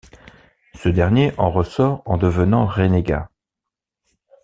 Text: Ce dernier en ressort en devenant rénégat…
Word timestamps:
Ce 0.73 0.89
dernier 0.89 1.31
en 1.37 1.51
ressort 1.51 2.01
en 2.07 2.17
devenant 2.17 2.65
rénégat… 2.65 3.29